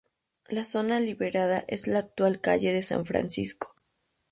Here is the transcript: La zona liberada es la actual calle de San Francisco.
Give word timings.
La 0.49 0.65
zona 0.65 0.99
liberada 0.99 1.63
es 1.67 1.85
la 1.85 1.99
actual 1.99 2.41
calle 2.41 2.73
de 2.73 2.81
San 2.81 3.05
Francisco. 3.05 3.75